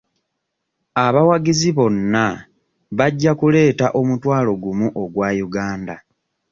Abawagizi 1.05 1.69
bonna 1.77 2.25
bajja 2.97 3.31
kuleeta 3.39 3.87
omutwalo 3.99 4.51
gumu 4.63 4.87
ogwa 5.01 5.29
Uganda. 5.47 5.95